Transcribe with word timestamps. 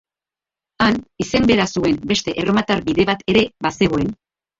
Han, 0.85 0.95
izen 1.25 1.45
bera 1.51 1.67
zuen 1.79 1.99
beste 2.11 2.35
erromatar 2.45 2.81
bide 2.87 3.05
bat 3.11 3.21
ere 3.35 3.45
bazegoen. 3.67 4.11